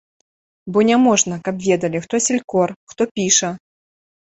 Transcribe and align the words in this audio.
Бо 0.77 0.83
няможна, 0.91 1.39
каб 1.49 1.55
ведалі, 1.67 2.03
хто 2.09 2.25
селькор, 2.31 2.77
хто 2.91 3.01
піша. 3.17 3.57